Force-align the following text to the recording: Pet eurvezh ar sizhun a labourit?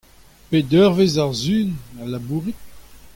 Pet 0.49 0.69
eurvezh 0.81 1.21
ar 1.23 1.31
sizhun 1.35 1.69
a 2.01 2.03
labourit? 2.11 2.59